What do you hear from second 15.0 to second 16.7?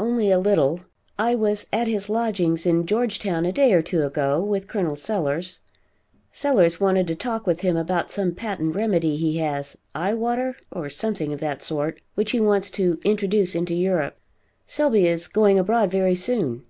is going abroad very soon."